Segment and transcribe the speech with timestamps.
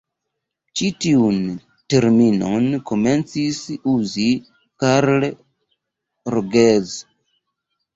[0.79, 1.37] Ĉi tiun
[1.95, 3.63] terminon komencis
[3.95, 4.29] uzi
[4.87, 5.31] Carl
[6.37, 7.01] Rogers.